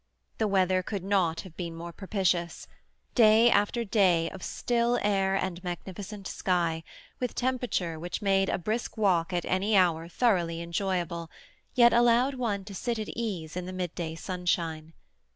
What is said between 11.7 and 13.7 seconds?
yet allowed one to sit at ease in